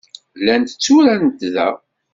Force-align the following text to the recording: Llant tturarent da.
Llant 0.39 0.69
tturarent 0.79 1.39
da. 1.55 1.69